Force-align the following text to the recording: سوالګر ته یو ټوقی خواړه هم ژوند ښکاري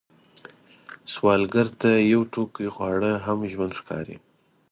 سوالګر 1.13 1.67
ته 1.81 1.91
یو 2.11 2.21
ټوقی 2.33 2.67
خواړه 2.75 3.11
هم 3.25 3.39
ژوند 3.51 3.73
ښکاري 3.79 4.17